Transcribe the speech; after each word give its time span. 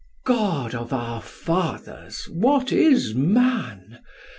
God 0.25 0.73
of 0.73 0.91
our 0.93 1.21
Fathers, 1.21 2.23
what 2.27 2.71
is 2.71 3.13
man! 3.13 3.99